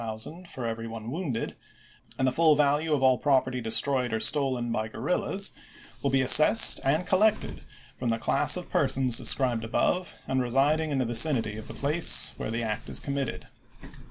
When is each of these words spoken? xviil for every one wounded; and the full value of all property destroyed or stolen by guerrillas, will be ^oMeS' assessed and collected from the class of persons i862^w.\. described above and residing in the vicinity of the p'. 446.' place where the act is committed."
xviil 0.01 0.47
for 0.47 0.65
every 0.65 0.87
one 0.87 1.11
wounded; 1.11 1.55
and 2.17 2.27
the 2.27 2.31
full 2.31 2.55
value 2.55 2.91
of 2.91 3.03
all 3.03 3.19
property 3.19 3.61
destroyed 3.61 4.11
or 4.13 4.19
stolen 4.19 4.71
by 4.71 4.87
guerrillas, 4.87 5.53
will 6.01 6.09
be 6.09 6.21
^oMeS' 6.21 6.23
assessed 6.23 6.79
and 6.83 7.05
collected 7.05 7.61
from 7.99 8.09
the 8.09 8.17
class 8.17 8.57
of 8.57 8.67
persons 8.67 9.13
i862^w.\. 9.19 9.23
described 9.23 9.63
above 9.63 10.17
and 10.27 10.41
residing 10.41 10.89
in 10.89 10.97
the 10.97 11.05
vicinity 11.05 11.55
of 11.55 11.67
the 11.67 11.75
p'. 11.75 11.79
446.' 11.81 11.81
place 12.31 12.39
where 12.39 12.49
the 12.49 12.63
act 12.63 12.89
is 12.89 12.99
committed." 12.99 13.45